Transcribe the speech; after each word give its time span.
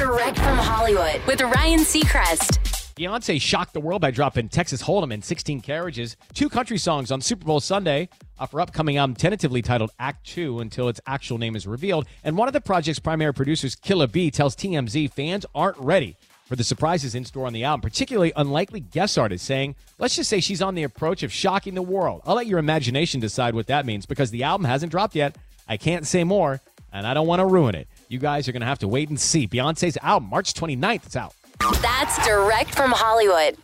Direct 0.00 0.38
from 0.38 0.56
Hollywood 0.56 1.20
with 1.26 1.42
Ryan 1.42 1.80
Seacrest. 1.80 2.58
Beyonce 2.94 3.38
shocked 3.38 3.74
the 3.74 3.80
world 3.80 4.00
by 4.00 4.10
dropping 4.10 4.48
Texas 4.48 4.82
Hold'em 4.82 5.12
in 5.12 5.20
16 5.20 5.60
carriages, 5.60 6.16
two 6.32 6.48
country 6.48 6.78
songs 6.78 7.12
on 7.12 7.20
Super 7.20 7.44
Bowl 7.44 7.60
Sunday 7.60 8.08
off 8.38 8.52
her 8.52 8.62
upcoming 8.62 8.96
album 8.96 9.14
tentatively 9.14 9.60
titled 9.60 9.90
Act 9.98 10.26
2 10.26 10.60
until 10.60 10.88
its 10.88 11.02
actual 11.06 11.36
name 11.36 11.54
is 11.54 11.66
revealed. 11.66 12.06
And 12.24 12.38
one 12.38 12.48
of 12.48 12.54
the 12.54 12.62
project's 12.62 12.98
primary 12.98 13.34
producers, 13.34 13.76
Killah 13.76 14.10
B, 14.10 14.30
tells 14.30 14.56
TMZ 14.56 15.12
fans 15.12 15.44
aren't 15.54 15.76
ready 15.76 16.16
for 16.46 16.56
the 16.56 16.64
surprises 16.64 17.14
in 17.14 17.26
store 17.26 17.46
on 17.46 17.52
the 17.52 17.64
album, 17.64 17.82
particularly 17.82 18.32
unlikely 18.36 18.80
guest 18.80 19.18
artists, 19.18 19.46
saying, 19.46 19.76
let's 19.98 20.16
just 20.16 20.30
say 20.30 20.40
she's 20.40 20.62
on 20.62 20.76
the 20.76 20.84
approach 20.84 21.22
of 21.22 21.30
shocking 21.30 21.74
the 21.74 21.82
world. 21.82 22.22
I'll 22.24 22.36
let 22.36 22.46
your 22.46 22.58
imagination 22.58 23.20
decide 23.20 23.54
what 23.54 23.66
that 23.66 23.84
means 23.84 24.06
because 24.06 24.30
the 24.30 24.44
album 24.44 24.64
hasn't 24.64 24.92
dropped 24.92 25.14
yet. 25.14 25.36
I 25.68 25.76
can't 25.76 26.06
say 26.06 26.24
more, 26.24 26.62
and 26.90 27.06
I 27.06 27.12
don't 27.12 27.26
want 27.26 27.40
to 27.40 27.46
ruin 27.46 27.74
it. 27.74 27.86
You 28.10 28.18
guys 28.18 28.48
are 28.48 28.52
going 28.52 28.62
to 28.62 28.66
have 28.66 28.80
to 28.80 28.88
wait 28.88 29.08
and 29.08 29.20
see. 29.20 29.46
Beyonce's 29.46 29.96
album, 30.02 30.30
March 30.30 30.52
29th, 30.54 31.06
it's 31.06 31.14
out. 31.14 31.32
That's 31.80 32.26
direct 32.26 32.74
from 32.74 32.90
Hollywood. 32.90 33.56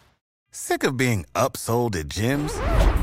Sick 0.52 0.84
of 0.84 0.96
being 0.96 1.26
upsold 1.34 1.96
at 1.96 2.06
gyms? 2.06 2.54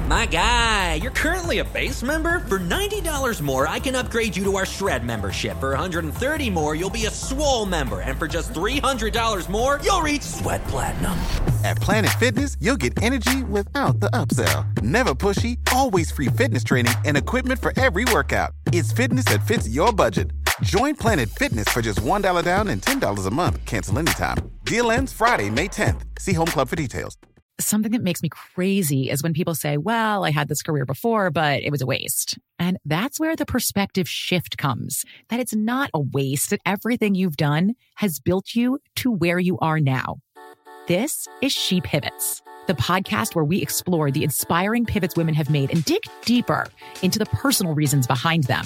My 0.07 0.25
guy, 0.25 0.93
you're 0.93 1.11
currently 1.11 1.59
a 1.59 1.65
base 1.65 2.01
member. 2.01 2.39
For 2.47 2.59
$90 2.59 3.41
more, 3.41 3.67
I 3.67 3.79
can 3.79 3.93
upgrade 3.93 4.37
you 4.37 4.45
to 4.45 4.55
our 4.55 4.65
Shred 4.65 5.03
membership. 5.03 5.59
For 5.59 5.75
$130 5.75 6.53
more, 6.53 6.75
you'll 6.75 6.89
be 6.89 7.07
a 7.07 7.11
Swole 7.11 7.65
member. 7.65 7.99
And 7.99 8.17
for 8.17 8.29
just 8.29 8.53
$300 8.53 9.49
more, 9.49 9.81
you'll 9.83 10.01
reach 10.01 10.21
Sweat 10.21 10.63
Platinum. 10.69 11.19
At 11.65 11.75
Planet 11.81 12.11
Fitness, 12.11 12.55
you'll 12.61 12.77
get 12.77 13.03
energy 13.03 13.43
without 13.43 13.99
the 13.99 14.09
upsell. 14.11 14.81
Never 14.81 15.13
pushy, 15.13 15.59
always 15.73 16.09
free 16.09 16.29
fitness 16.29 16.63
training 16.63 16.93
and 17.03 17.17
equipment 17.17 17.59
for 17.59 17.73
every 17.75 18.05
workout. 18.05 18.51
It's 18.67 18.93
fitness 18.93 19.25
that 19.25 19.45
fits 19.45 19.67
your 19.67 19.91
budget. 19.91 20.31
Join 20.61 20.95
Planet 20.95 21.29
Fitness 21.29 21.67
for 21.69 21.81
just 21.81 22.01
$1 22.01 22.43
down 22.43 22.67
and 22.67 22.81
$10 22.81 23.27
a 23.27 23.31
month. 23.31 23.65
Cancel 23.65 23.97
anytime. 23.99 24.37
Deal 24.65 24.91
ends 24.91 25.11
Friday, 25.11 25.49
May 25.49 25.67
10th. 25.67 26.01
See 26.19 26.33
Home 26.33 26.47
Club 26.47 26.69
for 26.69 26.75
details. 26.75 27.17
Something 27.59 27.91
that 27.91 28.01
makes 28.01 28.23
me 28.23 28.29
crazy 28.29 29.09
is 29.09 29.21
when 29.21 29.33
people 29.33 29.55
say, 29.55 29.77
well, 29.77 30.25
I 30.25 30.31
had 30.31 30.47
this 30.47 30.61
career 30.63 30.85
before, 30.85 31.29
but 31.29 31.61
it 31.61 31.69
was 31.71 31.81
a 31.81 31.85
waste. 31.85 32.37
And 32.59 32.77
that's 32.85 33.19
where 33.19 33.35
the 33.35 33.45
perspective 33.45 34.07
shift 34.09 34.57
comes 34.57 35.05
that 35.29 35.39
it's 35.39 35.55
not 35.55 35.89
a 35.93 35.99
waste, 35.99 36.49
that 36.49 36.61
everything 36.65 37.15
you've 37.15 37.37
done 37.37 37.73
has 37.95 38.19
built 38.19 38.55
you 38.55 38.79
to 38.97 39.11
where 39.11 39.39
you 39.39 39.57
are 39.59 39.79
now. 39.79 40.17
This 40.87 41.27
is 41.41 41.51
She 41.51 41.79
Pivots, 41.81 42.41
the 42.67 42.73
podcast 42.73 43.35
where 43.35 43.45
we 43.45 43.61
explore 43.61 44.11
the 44.11 44.23
inspiring 44.23 44.85
pivots 44.85 45.15
women 45.15 45.35
have 45.35 45.49
made 45.49 45.71
and 45.71 45.85
dig 45.85 46.01
deeper 46.25 46.67
into 47.01 47.19
the 47.19 47.25
personal 47.27 47.73
reasons 47.73 48.07
behind 48.07 48.45
them. 48.45 48.65